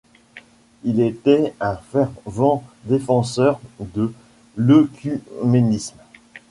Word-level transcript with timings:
Il 0.83 0.99
était 0.99 1.53
un 1.59 1.75
fervent 1.75 2.63
défenseur 2.87 3.59
de 3.79 4.11
l'œcuménisme. 4.57 5.99